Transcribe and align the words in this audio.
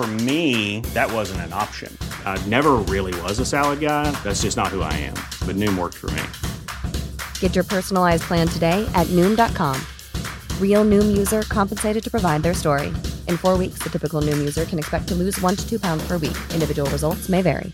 For 0.00 0.06
me, 0.24 0.80
that 0.94 1.12
wasn't 1.12 1.42
an 1.42 1.52
option. 1.52 1.94
I 2.24 2.42
never 2.48 2.76
really 2.88 3.12
was 3.20 3.38
a 3.38 3.44
salad 3.44 3.80
guy. 3.80 4.10
That's 4.24 4.40
just 4.40 4.56
not 4.56 4.68
who 4.68 4.80
I 4.80 4.94
am. 4.96 5.12
But 5.46 5.56
Noom 5.56 5.76
worked 5.76 5.98
for 5.98 6.10
me. 6.16 6.22
Get 7.40 7.54
your 7.54 7.64
personalized 7.64 8.22
plan 8.22 8.48
today 8.48 8.88
at 8.94 9.06
Noom.com. 9.08 9.76
Real 10.58 10.86
Noom 10.86 11.18
user 11.18 11.42
compensated 11.42 12.02
to 12.02 12.10
provide 12.10 12.42
their 12.42 12.54
story. 12.54 12.88
In 13.28 13.36
four 13.36 13.58
weeks, 13.58 13.80
the 13.80 13.90
typical 13.90 14.22
Noom 14.22 14.38
user 14.38 14.64
can 14.64 14.78
expect 14.78 15.06
to 15.08 15.14
lose 15.14 15.38
one 15.42 15.54
to 15.54 15.68
two 15.68 15.78
pounds 15.78 16.02
per 16.08 16.16
week. 16.16 16.38
Individual 16.54 16.90
results 16.90 17.28
may 17.28 17.42
vary. 17.42 17.70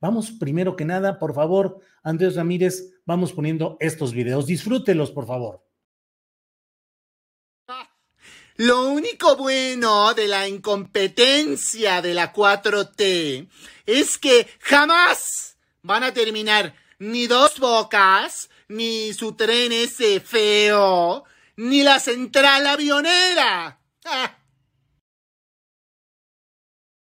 Vamos, 0.00 0.30
primero 0.30 0.76
que 0.76 0.86
nada, 0.86 1.18
por 1.18 1.34
favor, 1.34 1.80
Andrés 2.02 2.36
Ramírez, 2.36 3.02
vamos 3.04 3.32
poniendo 3.32 3.76
estos 3.80 4.14
videos. 4.14 4.46
Disfrútelos, 4.46 5.10
por 5.10 5.26
favor. 5.26 5.67
Lo 8.58 8.88
único 8.88 9.36
bueno 9.36 10.14
de 10.14 10.26
la 10.26 10.48
incompetencia 10.48 12.02
de 12.02 12.12
la 12.12 12.32
4T 12.32 13.48
es 13.86 14.18
que 14.18 14.48
jamás 14.58 15.56
van 15.82 16.02
a 16.02 16.12
terminar 16.12 16.74
ni 16.98 17.28
dos 17.28 17.60
bocas, 17.60 18.50
ni 18.66 19.12
su 19.12 19.34
tren 19.34 19.70
ese 19.70 20.18
feo, 20.18 21.22
ni 21.54 21.84
la 21.84 22.00
central 22.00 22.66
avionera. 22.66 23.78
Ah. 24.04 24.36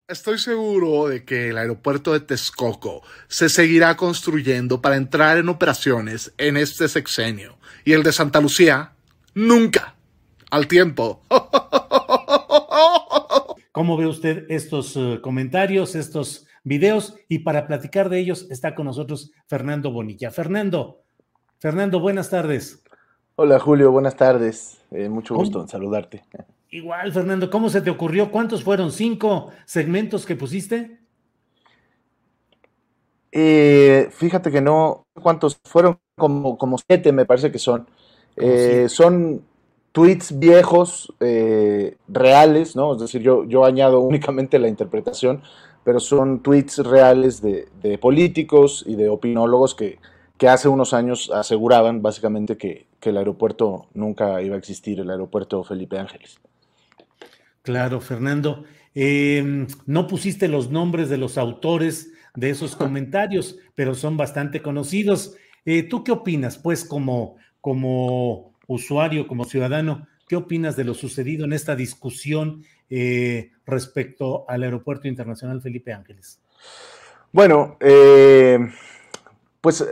Estoy 0.07 0.39
seguro 0.39 1.09
de 1.09 1.25
que 1.25 1.49
el 1.49 1.57
aeropuerto 1.57 2.13
de 2.13 2.21
Texcoco 2.21 3.03
se 3.27 3.49
seguirá 3.49 3.97
construyendo 3.97 4.81
para 4.81 4.95
entrar 4.95 5.37
en 5.37 5.49
operaciones 5.49 6.31
en 6.37 6.55
este 6.55 6.87
sexenio 6.87 7.57
y 7.83 7.91
el 7.91 8.03
de 8.03 8.13
Santa 8.13 8.39
Lucía 8.39 8.93
nunca 9.33 9.97
al 10.51 10.67
tiempo. 10.67 11.23
¿Cómo 13.71 13.97
ve 13.97 14.05
usted 14.05 14.45
estos 14.49 14.95
uh, 14.95 15.19
comentarios, 15.21 15.95
estos 15.95 16.45
videos? 16.63 17.15
Y 17.27 17.39
para 17.39 17.65
platicar 17.65 18.09
de 18.09 18.19
ellos 18.19 18.45
está 18.51 18.75
con 18.75 18.85
nosotros 18.85 19.31
Fernando 19.47 19.91
Bonilla. 19.91 20.29
Fernando, 20.29 21.01
Fernando, 21.57 21.99
buenas 21.99 22.29
tardes. 22.29 22.83
Hola 23.35 23.59
Julio, 23.59 23.91
buenas 23.91 24.15
tardes. 24.15 24.81
Eh, 24.91 25.09
mucho 25.09 25.35
gusto 25.35 25.61
en 25.61 25.69
saludarte. 25.69 26.23
Igual, 26.69 27.11
Fernando, 27.11 27.49
¿cómo 27.49 27.69
se 27.69 27.81
te 27.81 27.89
ocurrió? 27.89 28.31
¿Cuántos 28.31 28.63
fueron? 28.63 28.91
¿Cinco 28.91 29.51
segmentos 29.65 30.25
que 30.25 30.35
pusiste? 30.35 30.99
Eh, 33.31 34.09
fíjate 34.11 34.51
que 34.51 34.61
no, 34.61 35.07
¿cuántos 35.13 35.59
fueron? 35.63 35.97
Como, 36.17 36.57
como 36.57 36.77
siete 36.77 37.11
me 37.11 37.25
parece 37.25 37.51
que 37.51 37.59
son. 37.59 37.87
Eh, 38.35 38.87
son 38.89 39.43
tweets 39.91 40.39
viejos, 40.39 41.13
eh, 41.19 41.97
reales, 42.07 42.75
¿no? 42.75 42.93
Es 42.93 43.01
decir, 43.01 43.21
yo, 43.21 43.43
yo 43.45 43.65
añado 43.65 43.99
únicamente 43.99 44.59
la 44.59 44.67
interpretación, 44.67 45.41
pero 45.83 45.99
son 45.99 46.41
tweets 46.41 46.77
reales 46.79 47.41
de, 47.41 47.67
políticos 47.99 48.83
y 48.87 48.95
de 48.95 49.09
opinólogos 49.09 49.75
que, 49.75 49.99
que, 50.37 50.47
hace 50.47 50.67
unos 50.67 50.93
años 50.93 51.31
aseguraban 51.31 52.01
básicamente 52.01 52.57
que, 52.57 52.89
el 53.01 53.17
aeropuerto 53.17 53.87
nunca 53.95 54.41
iba 54.43 54.55
a 54.55 54.59
existir, 54.59 54.99
el 54.99 55.09
aeropuerto 55.09 55.63
Felipe 55.63 55.97
Ángeles. 55.97 56.39
Claro, 57.63 57.99
Fernando. 57.99 58.63
Em, 58.93 59.65
no 59.87 60.05
pusiste 60.05 60.47
los 60.47 60.69
nombres 60.69 61.09
de 61.09 61.17
los 61.17 61.39
autores 61.39 62.11
de 62.35 62.51
esos 62.51 62.75
comentarios, 62.75 63.57
pero 63.73 63.95
son 63.95 64.17
bastante 64.17 64.61
conocidos. 64.61 65.35
Eh, 65.65 65.81
¿Tú 65.81 66.03
qué 66.03 66.11
opinas, 66.11 66.59
pues, 66.59 66.85
como, 66.85 67.37
como 67.59 68.50
usuario, 68.67 69.27
como 69.27 69.45
ciudadano, 69.45 70.07
¿qué 70.27 70.35
opinas 70.35 70.75
de 70.75 70.83
lo 70.83 70.93
sucedido 70.93 71.45
en 71.45 71.53
esta 71.53 71.75
discusión 71.75 72.63
eh, 72.89 73.51
respecto 73.65 74.45
al 74.47 74.63
Aeropuerto 74.63 75.07
Internacional 75.07 75.61
Felipe 75.61 75.93
Ángeles? 75.93 76.39
Bueno, 77.31 77.77
eh, 77.79 78.59
pues 79.61 79.85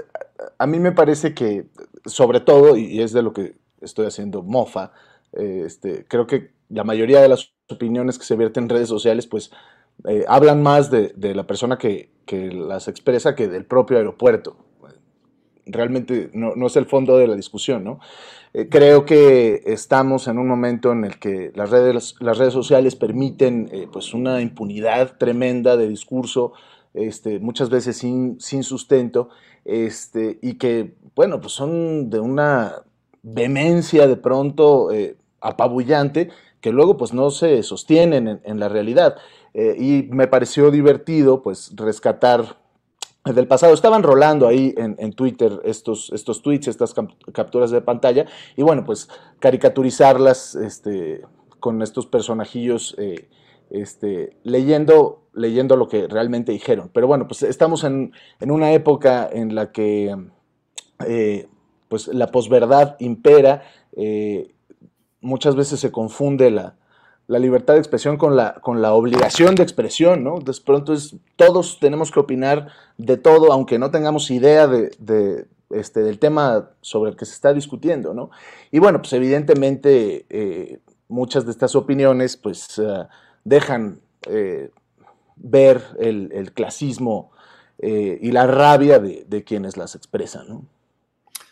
a 0.58 0.68
mí 0.68 0.80
me 0.80 0.92
parece 0.92 1.34
que, 1.34 1.66
sobre 2.06 2.40
todo, 2.40 2.78
y 2.78 3.02
es 3.02 3.14
de 3.14 3.22
lo 3.22 3.34
que 3.34 3.56
estoy 3.82 4.06
haciendo 4.06 4.42
mofa, 4.42 4.92
eh, 5.34 5.64
este, 5.66 6.06
creo 6.08 6.28
que 6.28 6.52
la 6.70 6.84
mayoría 6.84 7.22
de 7.22 7.30
las 7.30 7.54
opiniones 7.68 8.18
que 8.18 8.26
se 8.26 8.36
vierten 8.36 8.64
en 8.64 8.70
redes 8.70 8.90
sociales, 8.90 9.28
pues 9.28 9.52
hablan 10.28 10.64
más 10.64 10.90
de, 10.90 11.14
la 11.36 11.46
persona 11.46 11.78
que, 11.78 12.10
que, 12.26 12.52
las 12.54 12.88
expresa 12.88 13.36
que 13.36 13.50
del 13.50 13.66
propio 13.66 13.98
aeropuerto. 13.98 14.69
Realmente 15.72 16.30
no, 16.34 16.56
no, 16.56 16.68
es 16.68 16.76
el 16.76 16.86
fondo 16.86 17.18
de 17.18 17.28
la 17.28 17.36
discusión, 17.36 17.84
¿no? 17.84 18.00
Eh, 18.54 18.68
creo 18.70 19.06
que 19.06 19.62
estamos 19.66 20.28
en 20.28 20.40
un 20.40 20.48
momento 20.48 20.92
en 20.92 21.06
el 21.06 21.20
que 21.20 21.52
las 21.54 21.70
redes, 21.70 22.16
las 22.20 22.38
redes 22.38 22.54
sociales 22.54 22.96
permiten 22.96 23.70
eh, 23.72 23.88
pues 23.92 24.14
una 24.14 24.42
impunidad 24.42 25.18
tremenda 25.18 25.78
de 25.78 25.88
discurso, 25.88 26.54
este, 26.96 27.40
muchas 27.40 27.70
veces 27.70 27.98
sin, 27.98 28.40
sin 28.40 28.64
sustento, 28.64 29.30
este, 29.66 30.40
y 30.42 30.56
que, 30.56 30.96
bueno, 31.16 31.40
pues 31.40 31.54
son 31.54 32.10
de 32.10 32.20
una 32.20 32.84
vehemencia 33.22 34.08
de 34.08 34.16
pronto 34.18 34.92
eh, 34.92 35.16
apabullante 35.42 36.30
que 36.60 36.72
luego 36.72 36.98
pues 36.98 37.14
no 37.14 37.30
se 37.30 37.62
sostienen 37.64 38.28
en, 38.28 38.42
en 38.44 38.60
la 38.60 38.68
realidad. 38.68 39.16
y 39.54 40.08
me 40.12 40.28
pareció 40.28 40.72
divertido 40.72 41.42
pues 41.42 41.72
rescatar 41.76 42.58
del 43.26 43.48
pasado. 43.48 43.74
Estaban 43.74 44.04
rolando 44.04 44.48
ahí 44.48 44.74
en, 44.78 45.14
Twitter 45.14 45.60
estos, 45.64 46.12
estos 46.14 46.42
tweets, 46.42 46.68
estas 46.68 46.94
capturas 47.34 47.72
de 47.72 47.82
pantalla, 47.82 48.26
y 48.56 48.64
bueno, 48.64 48.84
pues 48.84 49.10
caricaturizarlas 49.40 50.56
este, 50.56 51.22
con 51.60 51.82
estos 51.82 52.06
personajillos 52.06 52.96
eh, 52.98 53.30
este, 53.70 54.38
leyendo, 54.44 55.24
leyendo 55.34 55.76
lo 55.76 55.88
que 55.88 56.08
realmente 56.08 56.52
dijeron. 56.52 56.90
Pero 56.94 57.08
bueno, 57.08 57.28
pues 57.28 57.44
estamos 57.44 57.84
en, 57.84 58.14
una 58.42 58.72
época 58.72 59.30
en 59.32 59.56
la 59.56 59.72
que 59.72 60.16
eh, 61.06 61.48
pues 61.88 62.08
la 62.08 62.28
posverdad 62.28 62.96
impera, 63.00 63.64
eh, 63.96 64.54
muchas 65.22 65.56
veces 65.56 65.80
se 65.80 65.92
confunde 65.92 66.52
la, 66.52 66.76
la 67.30 67.38
libertad 67.38 67.76
de 67.76 67.80
expresión 67.80 68.18
con 68.18 68.36
la, 68.36 68.56
con 68.56 68.82
la 68.82 68.94
obligación 68.94 69.54
de 69.54 69.62
expresión, 69.62 70.24
¿no? 70.24 70.40
De 70.40 70.52
pronto 70.66 70.94
es, 70.94 71.16
todos 71.36 71.80
tenemos 71.80 72.12
que 72.12 72.20
opinar 72.20 72.70
de 72.98 73.18
todo, 73.18 73.54
aunque 73.54 73.78
no 73.78 73.92
tengamos 73.92 74.32
idea 74.32 74.66
de, 74.66 75.46
este, 75.70 76.00
del 76.02 76.18
tema 76.18 76.72
sobre 76.82 77.12
el 77.12 77.16
que 77.16 77.26
se 77.26 77.34
está 77.34 77.54
discutiendo, 77.54 78.16
¿no? 78.16 78.32
Y 78.72 78.80
bueno, 78.80 78.98
pues 78.98 79.14
evidentemente 79.14 80.26
eh, 80.28 80.80
muchas 81.08 81.46
de 81.46 81.52
estas 81.52 81.76
opiniones 81.76 82.36
pues 82.36 82.80
eh, 82.80 83.06
dejan 83.44 84.00
eh, 84.28 84.72
ver 85.36 85.84
el, 86.00 86.52
clasismo 86.54 87.32
y 87.78 88.32
la 88.32 88.48
rabia 88.48 88.98
de, 88.98 89.24
de, 89.30 89.44
quienes 89.44 89.78
las 89.78 89.94
expresan, 89.94 90.50
¿no? 90.50 90.66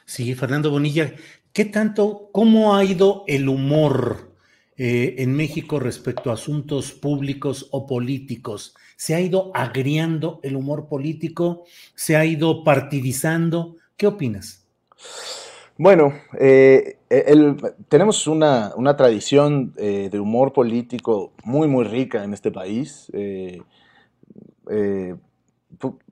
Sí, 0.06 0.33
Fernando 0.33 0.71
Bonilla, 0.71 1.13
¿qué 1.53 1.65
tanto, 1.65 2.30
cómo 2.31 2.75
ha 2.75 2.83
ido 2.83 3.23
el 3.27 3.47
humor 3.47 4.27
eh, 4.77 5.15
en 5.19 5.35
México 5.35 5.79
respecto 5.79 6.29
a 6.29 6.33
asuntos 6.33 6.94
públicos 6.94 7.68
o 7.71 7.85
políticos? 7.85 8.75
¿Se 8.95 9.15
ha 9.15 9.21
ido 9.21 9.51
agriando 9.53 10.39
el 10.44 10.56
humor 10.56 10.88
político? 10.88 11.65
¿Se 11.95 12.15
ha 12.15 12.25
ido 12.25 12.63
partidizando? 12.63 13.75
¿Qué 13.95 14.07
opinas? 14.07 14.68
Bueno, 15.79 16.13
eh, 16.39 16.97
tenemos 17.88 18.25
una, 18.25 18.74
tradición 18.97 19.74
eh, 19.77 20.09
de 20.12 20.19
humor 20.19 20.51
político 20.51 21.33
muy, 21.44 21.68
muy 21.68 21.85
rica 21.85 22.23
en 22.23 22.33
este 22.33 22.51
país. 22.51 23.12
Eh, 23.13 23.62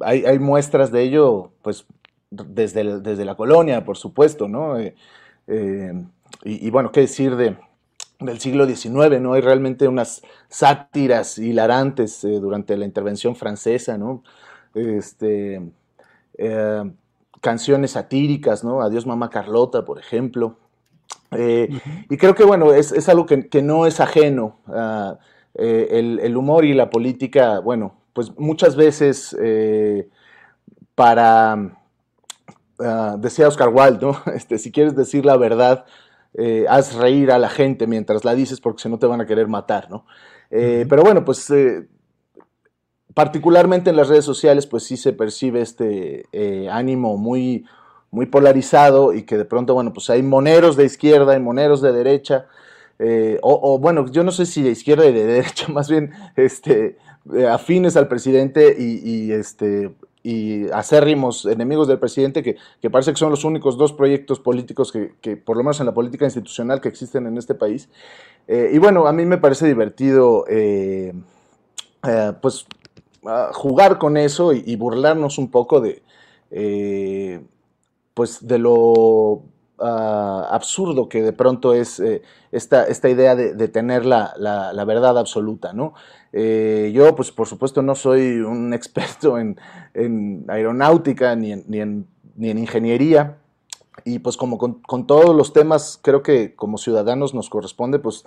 hay, 0.02 0.40
muestras 0.40 0.92
de 0.92 1.02
ello, 1.02 1.52
pues, 1.64 1.88
desde, 2.30 3.00
desde 3.00 3.26
la 3.26 3.36
colonia, 3.36 3.84
por 3.84 3.98
supuesto, 3.98 4.48
¿no? 4.48 4.76
Y, 6.44 6.70
bueno, 6.70 6.92
qué 6.92 7.02
decir 7.02 7.36
de, 7.36 7.58
del 8.20 8.40
siglo 8.40 8.66
XIX, 8.66 9.20
¿no? 9.20 9.34
Hay 9.34 9.42
realmente 9.42 9.88
unas 9.88 10.22
sátiras 10.48 11.38
hilarantes 11.38 12.22
durante 12.22 12.78
la 12.78 12.86
intervención 12.86 13.36
francesa, 13.36 13.98
¿no? 13.98 14.24
Este, 14.74 15.62
canciones 17.42 17.92
satíricas, 17.92 18.64
¿no? 18.64 18.82
Adiós 18.82 19.06
Mamá 19.06 19.30
Carlota, 19.30 19.86
por 19.86 20.00
ejemplo. 20.00 20.58
Eh, 21.32 21.70
y 22.10 22.18
creo 22.18 22.36
que, 22.36 22.44
bueno, 22.44 22.74
es, 22.74 23.10
algo 23.10 23.26
que, 23.26 23.62
no 23.62 23.86
es 23.86 24.00
ajeno. 24.00 24.58
Eh, 25.56 26.20
el, 26.24 26.38
humor 26.38 26.66
y 26.66 26.74
la 26.74 26.90
política, 26.90 27.60
bueno, 27.60 27.96
pues 28.14 28.38
muchas 28.38 28.76
veces 28.76 29.36
eh, 29.42 30.10
para, 30.96 31.78
ah, 32.80 33.16
decía 33.20 33.48
Oscar 33.48 33.70
Wilde, 33.70 34.00
¿no? 34.02 34.22
Este, 34.34 34.58
si 34.58 34.72
quieres 34.72 34.96
decir 34.96 35.26
la 35.26 35.38
verdad, 35.38 35.86
haz 36.70 36.96
reír 36.96 37.32
a 37.32 37.40
la 37.40 37.50
gente 37.50 37.88
mientras 37.88 38.26
la 38.26 38.36
dices 38.36 38.60
porque 38.60 38.84
si 38.84 38.90
no 38.90 39.00
te 39.00 39.08
van 39.08 39.22
a 39.22 39.26
querer 39.26 39.48
matar, 39.48 39.90
¿no? 39.90 40.06
Pero 40.50 41.04
bueno, 41.04 41.24
pues 41.24 41.50
particularmente 43.16 43.90
en 43.90 43.96
las 43.96 44.10
redes 44.10 44.26
sociales, 44.26 44.68
pues 44.68 44.84
sí 44.84 44.98
se 44.98 45.14
percibe 45.14 45.62
este 45.62 46.26
eh, 46.34 46.68
ánimo 46.70 47.18
muy, 47.18 47.66
muy 48.12 48.28
polarizado 48.28 49.14
y 49.14 49.24
que 49.24 49.38
de 49.38 49.46
pronto, 49.46 49.74
bueno, 49.74 49.94
pues 49.94 50.10
hay 50.10 50.22
moneros 50.22 50.76
de 50.76 50.84
izquierda 50.84 51.36
y 51.36 51.40
moneros 51.40 51.82
de 51.82 51.94
derecha, 51.94 52.46
eh, 53.00 53.40
o, 53.42 53.80
bueno, 53.80 54.10
yo 54.12 54.24
no 54.24 54.32
sé 54.32 54.46
si 54.46 54.62
de 54.62 54.72
izquierda 54.72 55.06
y 55.06 55.14
de 55.14 55.26
derecha, 55.26 55.70
más 55.70 55.90
bien 55.90 56.12
este, 56.36 56.98
eh, 57.34 57.48
afines 57.48 57.96
al 57.96 58.10
presidente 58.10 58.76
y, 58.78 59.32
este, 59.32 59.96
y 60.26 60.70
acérrimos 60.72 61.46
enemigos 61.46 61.88
del 61.88 62.00
presidente, 62.00 62.42
que, 62.42 62.90
parece 62.90 63.12
que 63.12 63.18
son 63.18 63.30
los 63.30 63.44
únicos 63.44 63.78
dos 63.78 63.94
proyectos 63.94 64.40
políticos 64.40 64.92
que, 64.92 65.38
por 65.38 65.56
lo 65.56 65.64
menos 65.64 65.80
en 65.80 65.86
la 65.86 65.94
política 65.94 66.26
institucional, 66.26 66.82
que 66.82 66.90
existen 66.90 67.28
en 67.28 67.38
este 67.38 67.54
país. 67.54 67.90
y 68.48 68.78
bueno, 68.80 69.06
a 69.06 69.14
mí 69.14 69.26
me 69.26 69.38
parece 69.38 69.68
divertido, 69.68 70.46
pues 72.42 72.66
jugar 73.54 73.98
con 73.98 74.18
eso 74.18 74.54
y, 74.54 74.76
burlarnos 74.76 75.38
un 75.38 75.50
poco 75.50 75.82
de, 75.82 76.04
eh, 76.52 77.42
pues 78.14 78.46
de 78.48 78.60
lo 78.60 79.44
ah, 79.80 80.48
absurdo 80.52 81.10
que 81.10 81.22
de 81.22 81.34
pronto 81.34 81.74
es 81.74 82.00
eh, 82.00 82.22
esta, 82.52 82.86
esta, 82.86 83.10
idea 83.10 83.36
de, 83.36 83.68
tener 83.68 84.06
la, 84.06 84.84
verdad 84.86 85.18
absoluta, 85.18 85.74
¿no? 85.74 85.94
Eh, 86.32 86.92
yo, 86.94 87.16
pues 87.16 87.32
por 87.32 87.48
supuesto, 87.48 87.82
no 87.82 87.96
soy 87.96 88.40
un 88.40 88.74
experto 88.80 89.38
en, 89.38 89.60
aeronáutica 90.48 91.36
ni 91.36 91.56
ni 92.36 92.50
en 92.50 92.58
ingeniería, 92.58 93.38
y 94.04 94.20
pues 94.20 94.36
como 94.36 94.58
con, 94.58 95.08
todos 95.08 95.36
los 95.36 95.54
temas, 95.54 96.00
creo 96.02 96.22
que 96.22 96.54
como 96.56 96.78
ciudadanos 96.78 97.34
nos 97.34 97.50
corresponde 97.50 97.98
pues 97.98 98.26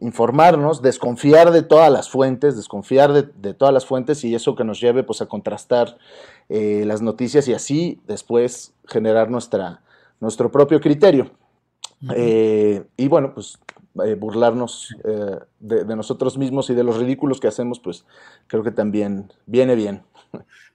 informarnos, 0.00 0.80
desconfiar 0.80 1.50
de 1.50 1.62
todas 1.62 1.92
las 1.92 2.08
fuentes, 2.08 2.56
desconfiar 2.56 3.12
de, 3.12 3.54
todas 3.54 3.74
las 3.74 3.84
fuentes 3.84 4.24
y 4.24 4.34
eso 4.34 4.56
que 4.56 4.64
nos 4.64 4.80
lleve 4.80 5.02
pues 5.02 5.20
a 5.20 5.26
contrastar 5.26 5.98
eh, 6.48 6.84
las 6.86 7.02
noticias 7.02 7.46
y 7.48 7.54
así 7.54 8.00
después 8.06 8.72
generar 8.86 9.30
nuestra, 9.30 9.82
nuestro 10.20 10.50
propio 10.50 10.80
criterio. 10.80 11.30
Eh, 12.16 12.82
y 12.96 13.08
bueno, 13.08 13.34
pues 13.34 13.58
eh, 14.04 14.14
burlarnos 14.14 14.94
de, 15.58 15.84
de, 15.84 15.96
nosotros 15.96 16.38
mismos 16.38 16.70
y 16.70 16.74
de 16.74 16.84
los 16.84 16.98
ridículos 16.98 17.40
que 17.40 17.48
hacemos, 17.48 17.80
pues 17.80 18.04
creo 18.46 18.62
que 18.62 18.72
también 18.72 19.32
viene 19.46 19.74
bien. 19.74 20.02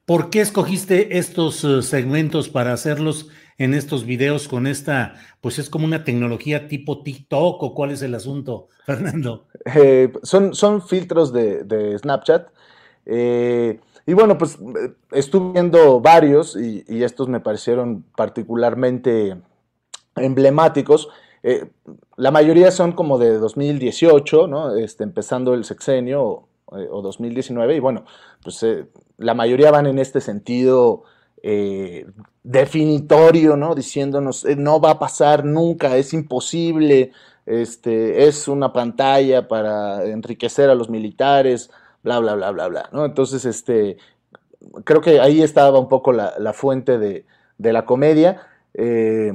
¿Por 0.05 0.29
qué 0.29 0.41
escogiste 0.41 1.17
estos 1.17 1.65
segmentos 1.87 2.49
para 2.49 2.73
hacerlos 2.73 3.29
en 3.57 3.73
estos 3.73 4.05
videos 4.05 4.47
con 4.47 4.67
esta, 4.67 5.15
pues 5.41 5.59
es 5.59 5.69
como 5.69 5.85
una 5.85 6.03
tecnología 6.03 6.67
tipo 6.67 7.03
TikTok 7.03 7.63
o 7.63 7.73
cuál 7.73 7.91
es 7.91 8.01
el 8.01 8.13
asunto, 8.15 8.67
Fernando? 8.85 9.47
Eh, 9.75 10.11
son, 10.23 10.53
son 10.53 10.81
filtros 10.81 11.31
de, 11.33 11.97
Snapchat. 11.99 12.49
Eh, 13.05 13.79
y 14.05 14.13
bueno, 14.13 14.37
pues 14.37 14.55
eh, 14.55 14.93
estuve 15.11 15.53
viendo 15.53 15.99
varios 15.99 16.55
y, 16.55 16.83
estos 17.03 17.27
me 17.27 17.39
parecieron 17.39 18.03
particularmente 18.15 19.37
emblemáticos. 20.15 21.09
La 22.17 22.31
mayoría 22.31 22.71
son 22.71 22.93
como 22.93 23.17
de 23.17 23.37
2018, 23.37 24.47
¿no? 24.47 24.75
Este, 24.75 25.03
empezando 25.03 25.53
el 25.53 25.63
sexenio 25.63 26.23
o, 26.23 26.47
o 26.65 27.01
2019 27.01 27.75
y 27.75 27.79
bueno, 27.79 28.05
pues 28.43 28.65
la 29.17 29.33
mayoría 29.33 29.71
van 29.71 29.85
en 29.85 29.99
este 29.99 30.21
sentido 30.21 31.03
eh, 31.47 32.07
definitorio, 32.41 33.55
¿no? 33.55 33.75
Diciéndonos, 33.75 34.45
eh, 34.45 34.55
no 34.55 34.81
va 34.81 34.89
a 34.89 34.99
pasar 34.99 35.45
nunca, 35.45 35.95
es 35.95 36.11
imposible, 36.11 37.11
este, 37.45 38.27
es 38.27 38.47
una 38.47 38.73
pantalla 38.73 39.47
para 39.47 40.03
enriquecer 40.05 40.71
a 40.71 40.75
los 40.75 40.89
militares, 40.89 41.69
bla, 42.01 42.17
bla, 42.17 42.33
bla, 42.33 42.49
bla, 42.49 42.67
bla, 42.67 42.89
¿no? 42.91 43.05
Entonces, 43.05 43.45
este, 43.45 43.97
creo 44.85 45.01
que 45.01 45.19
ahí 45.19 45.43
estaba 45.43 45.77
un 45.77 45.87
poco 45.87 46.11
la, 46.11 46.33
fuente 46.53 46.97
de, 46.97 47.25
la 47.59 47.85
comedia. 47.85 48.41
Eh, 48.73 49.31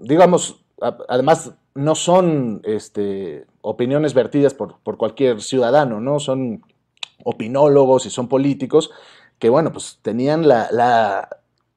digamos, 0.00 0.64
además, 0.80 1.52
no 1.74 1.94
son 1.94 2.60
este, 2.64 3.46
opiniones 3.60 4.14
vertidas 4.14 4.54
por, 4.54 4.78
por 4.80 4.96
cualquier 4.96 5.42
ciudadano, 5.42 6.00
¿no? 6.00 6.20
Son 6.20 6.62
opinólogos 7.24 8.06
y 8.06 8.10
son 8.10 8.28
políticos 8.28 8.90
que 9.38 9.48
bueno, 9.50 9.72
pues 9.72 9.98
tenían 10.02 10.46
la, 10.48 11.28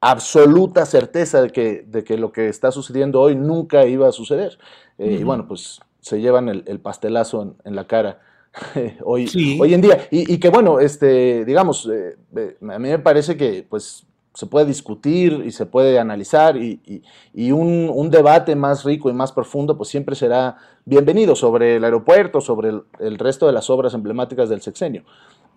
absoluta 0.02 0.86
certeza 0.86 1.42
de 1.42 1.50
que, 1.50 1.84
de 1.86 2.04
que, 2.04 2.16
lo 2.16 2.32
que 2.32 2.48
está 2.48 2.72
sucediendo 2.72 3.20
hoy 3.20 3.36
nunca 3.36 3.84
iba 3.84 4.08
a 4.08 4.12
suceder. 4.12 4.58
Eh, 4.96 5.18
y 5.20 5.24
bueno, 5.24 5.46
pues 5.46 5.80
se 6.00 6.20
llevan 6.22 6.48
el, 6.48 6.80
pastelazo 6.80 7.54
en, 7.64 7.76
la 7.76 7.86
cara 7.86 8.20
hoy, 9.04 9.28
hoy 9.60 9.74
en 9.74 9.82
día. 9.82 10.08
Y, 10.10 10.38
que 10.38 10.48
bueno, 10.48 10.80
este, 10.80 11.44
digamos, 11.44 11.86
eh, 11.92 12.16
eh, 12.34 12.56
a 12.62 12.78
mí 12.78 12.88
me 12.88 12.98
parece 12.98 13.36
que 13.36 13.66
pues 13.68 14.06
se 14.34 14.46
puede 14.46 14.66
discutir 14.66 15.42
y 15.44 15.50
se 15.50 15.66
puede 15.66 15.98
analizar 15.98 16.56
y, 16.56 17.52
un, 17.52 18.10
debate 18.10 18.54
más 18.56 18.84
rico 18.84 19.10
y 19.10 19.12
más 19.12 19.32
profundo 19.32 19.76
pues 19.76 19.88
siempre 19.88 20.14
será 20.14 20.56
bienvenido 20.84 21.34
sobre 21.34 21.76
el 21.76 21.84
aeropuerto, 21.84 22.40
sobre 22.40 22.70
el 23.00 23.18
resto 23.18 23.46
de 23.46 23.52
las 23.52 23.70
obras 23.70 23.94
emblemáticas 23.94 24.48
del 24.48 24.62
sexenio. 24.62 25.04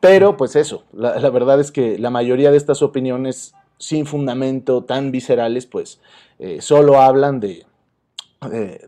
Pero 0.03 0.35
pues 0.35 0.57
eso, 0.57 0.83
la, 0.91 1.29
verdad 1.29 1.61
es 1.61 1.71
que 1.71 1.97
la 1.97 2.09
mayoría 2.09 2.51
de 2.51 2.57
estas 2.57 2.81
opiniones 2.81 3.53
sin 3.77 4.05
fundamento, 4.05 4.83
tan 4.83 5.11
viscerales, 5.11 5.65
pues 5.65 6.01
eh, 6.39 6.59
solo 6.59 6.99
hablan 6.99 7.39
de, 7.39 7.65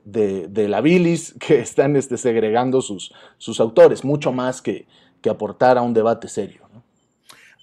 de, 0.04 0.68
la 0.68 0.82
bilis 0.82 1.34
que 1.40 1.60
están 1.60 1.96
este, 1.96 2.18
segregando 2.18 2.82
sus, 2.82 3.14
sus 3.38 3.62
autores, 3.62 4.04
mucho 4.04 4.34
más 4.34 4.62
que, 4.62 4.88
que 5.22 5.30
aportar 5.30 5.78
a 5.78 5.82
un 5.82 5.94
debate 5.94 6.28
serio. 6.28 6.64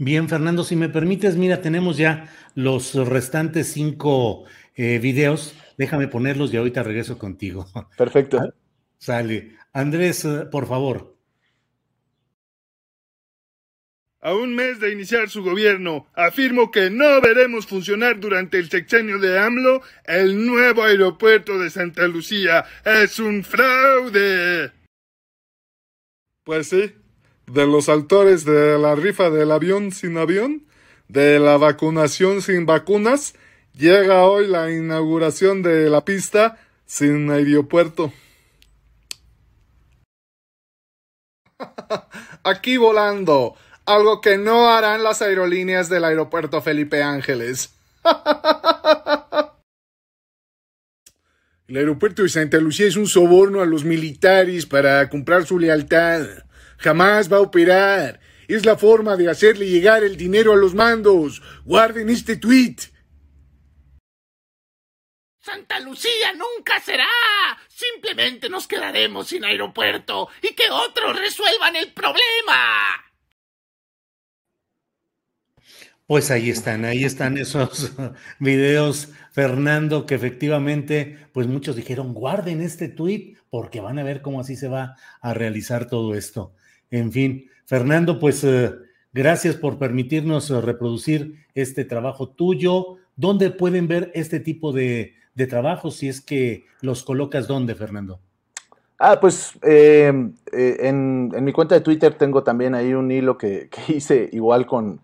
Bien, 0.05 0.29
Fernando, 0.29 0.65
si 0.65 0.75
me 0.75 0.89
permites, 0.89 1.37
mira, 1.37 1.63
tenemos 1.63 1.97
ya 1.97 2.29
los 2.57 2.97
restantes 2.97 3.73
cinco 3.73 4.43
eh, 4.75 4.99
videos. 4.99 5.55
Déjame 5.79 6.09
ponerlos 6.09 6.53
y 6.53 6.57
ahorita 6.57 6.83
regreso 6.83 7.19
contigo. 7.19 7.69
Perfecto. 7.97 8.53
Sale. 8.99 9.57
Andrés, 9.73 10.27
por 10.51 10.67
favor. 10.67 11.17
A 14.23 14.35
un 14.35 14.57
mes 14.57 14.81
de 14.81 14.91
iniciar 14.91 15.31
su 15.31 15.45
gobierno, 15.45 16.09
afirmo 16.15 16.73
que 16.73 16.91
no 16.91 17.21
veremos 17.21 17.69
funcionar 17.69 18.19
durante 18.19 18.59
el 18.59 18.71
sexenio 18.71 19.21
de 19.21 19.39
AMLO 19.39 19.83
el 20.05 20.45
nuevo 20.45 20.83
aeropuerto 20.83 21.61
de 21.61 21.71
Santa 21.71 22.09
Lucía. 22.09 22.65
Es 22.85 23.21
un 23.21 23.45
fraude. 23.45 24.73
Pues 26.43 26.67
sí, 26.67 26.93
de 27.47 27.67
los 27.67 27.89
autores 27.89 28.45
de 28.45 28.79
la 28.79 28.95
rifa 28.95 29.31
del 29.31 29.51
avión 29.51 29.93
sin 29.93 30.19
avión, 30.19 30.67
de 31.09 31.39
la 31.39 31.57
vacunación 31.57 32.43
sin 32.43 32.67
vacunas, 32.67 33.35
llega 33.75 34.25
hoy 34.25 34.47
la 34.47 34.71
inauguración 34.71 35.63
de 35.63 35.91
la 35.91 36.05
pista 36.05 36.59
sin 36.87 37.31
aeropuerto. 37.31 38.13
Aquí 42.45 42.77
volando 42.77 43.55
algo 43.85 44.21
que 44.21 44.39
no 44.39 44.69
harán 44.69 45.03
las 45.03 45.23
aerolíneas 45.23 45.89
del 45.89 46.05
aeropuerto 46.05 46.63
Felipe 46.63 47.03
Ángeles. 47.03 47.75
El 51.69 51.79
aeropuerto 51.79 52.23
de 52.23 52.29
Santa 52.29 52.59
Lucía 52.59 52.87
es 52.87 52.97
un 52.97 53.07
soborno 53.07 53.63
a 53.63 53.67
los 53.67 53.85
militares 53.85 54.67
para 54.67 55.09
comprar 55.09 55.47
su 55.47 55.59
lealtad. 55.59 56.27
Jamás 56.83 57.33
va 57.33 57.37
a 57.37 57.41
operar. 57.41 58.21
Es 58.49 58.67
la 58.67 58.77
forma 58.77 59.17
de 59.17 59.31
hacerle 59.31 59.67
llegar 59.67 60.03
el 60.03 60.17
dinero 60.17 60.53
a 60.53 60.57
los 60.57 60.75
mandos. 60.75 61.41
Guarden 61.65 62.11
este 62.11 62.37
tweet. 62.37 62.77
Santa 65.41 65.79
Lucía 65.81 66.33
nunca 66.33 66.81
será. 66.81 67.07
Simplemente 67.69 68.49
nos 68.49 68.67
quedaremos 68.67 69.29
sin 69.29 69.45
aeropuerto 69.45 70.29
y 70.43 70.55
que 70.55 70.71
otros 70.71 71.19
resuelvan 71.19 71.77
el 71.77 71.93
problema. 71.93 73.03
Pues 76.07 76.31
ahí 76.33 76.51
están, 76.51 76.85
ahí 76.85 77.05
están 77.05 77.39
esos 77.39 77.93
videos, 78.41 79.11
Fernando, 79.31 80.05
que 80.05 80.17
efectivamente, 80.17 81.17
pues 81.33 81.47
muchos 81.47 81.77
dijeron, 81.77 82.13
guarden 82.13 82.61
este 82.61 82.89
tweet 82.89 83.37
porque 83.51 83.81
van 83.81 83.99
a 83.99 84.03
ver 84.03 84.21
cómo 84.21 84.41
así 84.41 84.57
se 84.57 84.69
va 84.69 84.97
a 85.21 85.33
realizar 85.33 85.89
todo 85.89 86.15
esto. 86.15 86.55
En 86.93 87.11
fin, 87.11 87.49
Fernando, 87.65 88.19
pues 88.19 88.45
eh, 88.45 88.71
gracias 89.15 89.57
por 89.57 89.79
permitirnos 89.79 90.51
eh, 90.51 90.61
reproducir 90.61 91.37
este 91.55 91.87
trabajo 91.87 92.29
tuyo. 92.29 92.99
¿Dónde 93.17 93.51
pueden 93.51 93.89
ver 93.89 94.13
este 94.15 94.41
tipo 94.41 94.73
de, 94.73 95.15
de 95.35 95.47
trabajos 95.47 95.97
si 95.97 96.09
es 96.09 96.21
que 96.21 96.67
los 96.83 97.03
colocas 97.03 97.49
dónde, 97.49 97.75
Fernando? 97.75 98.21
Ah, 98.99 99.19
pues 99.19 99.55
eh, 99.63 100.13
en, 100.53 101.33
en, 101.35 101.45
mi 101.45 101.53
cuenta 101.53 101.75
de 101.75 101.81
Twitter 101.81 102.15
tengo 102.15 102.43
también 102.43 102.75
ahí 102.75 102.93
un 102.93 103.11
hilo 103.11 103.39
que, 103.39 103.71
que 103.71 103.95
hice 103.95 104.29
igual 104.31 104.67
con 104.67 105.01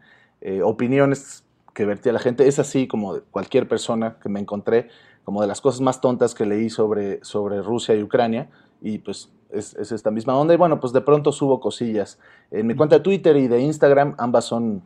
opiniones 0.62 1.42
que 1.78 1.84
vertía 1.84 2.12
la 2.12 2.18
gente. 2.18 2.48
Es 2.48 2.58
así 2.58 2.88
como 2.88 3.20
cualquier 3.30 3.68
persona 3.68 4.16
que 4.20 4.28
me 4.28 4.40
encontré, 4.40 4.88
como 5.22 5.42
de 5.42 5.46
las 5.46 5.60
cosas 5.60 5.80
más 5.80 6.00
tontas 6.00 6.34
que 6.34 6.44
leí 6.44 6.70
sobre, 6.70 7.22
sobre 7.22 7.62
Rusia 7.62 7.94
y 7.94 8.02
Ucrania. 8.02 8.50
Y 8.82 8.98
pues 8.98 9.30
es, 9.50 9.74
es, 9.74 9.92
esta 9.92 10.10
misma 10.10 10.36
onda. 10.36 10.52
Y 10.52 10.56
bueno, 10.56 10.80
pues 10.80 10.92
de 10.92 11.02
pronto 11.02 11.30
subo 11.30 11.60
cosillas. 11.60 12.18
En 12.50 12.66
mi 12.66 12.74
cuenta 12.74 12.96
de 12.96 13.02
Twitter 13.04 13.36
y 13.36 13.46
de 13.46 13.60
Instagram, 13.60 14.16
ambas 14.18 14.46
son 14.46 14.82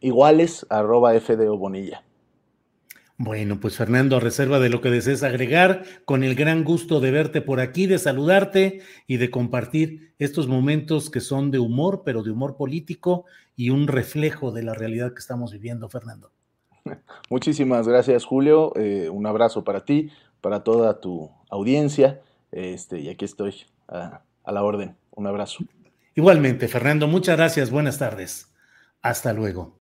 iguales, 0.00 0.66
arroba 0.68 1.12
FDO 1.14 1.56
Bonilla. 1.58 2.02
Bueno, 3.18 3.58
pues 3.60 3.76
Fernando, 3.76 4.16
a 4.16 4.20
reserva 4.20 4.58
de 4.58 4.68
lo 4.68 4.82
que 4.82 4.90
desees 4.90 5.22
agregar, 5.22 5.84
con 6.04 6.22
el 6.22 6.34
gran 6.34 6.64
gusto 6.64 7.00
de 7.00 7.10
verte 7.10 7.40
por 7.40 7.60
aquí, 7.60 7.86
de 7.86 7.98
saludarte 7.98 8.82
y 9.06 9.16
de 9.16 9.30
compartir 9.30 10.12
estos 10.18 10.48
momentos 10.48 11.08
que 11.08 11.20
son 11.20 11.50
de 11.50 11.58
humor, 11.58 12.02
pero 12.04 12.22
de 12.22 12.30
humor 12.30 12.56
político 12.56 13.24
y 13.56 13.70
un 13.70 13.88
reflejo 13.88 14.52
de 14.52 14.64
la 14.64 14.74
realidad 14.74 15.14
que 15.14 15.20
estamos 15.20 15.52
viviendo, 15.52 15.88
Fernando. 15.88 16.30
Muchísimas 17.30 17.88
gracias, 17.88 18.26
Julio. 18.26 18.72
Eh, 18.76 19.08
un 19.08 19.26
abrazo 19.26 19.64
para 19.64 19.86
ti, 19.86 20.10
para 20.42 20.62
toda 20.62 21.00
tu 21.00 21.30
audiencia. 21.48 22.20
Este, 22.52 23.00
y 23.00 23.08
aquí 23.08 23.24
estoy 23.24 23.54
a, 23.88 24.22
a 24.44 24.52
la 24.52 24.62
orden. 24.62 24.94
Un 25.12 25.26
abrazo. 25.26 25.64
Igualmente, 26.14 26.68
Fernando, 26.68 27.08
muchas 27.08 27.38
gracias. 27.38 27.70
Buenas 27.70 27.98
tardes. 27.98 28.52
Hasta 29.00 29.32
luego. 29.32 29.85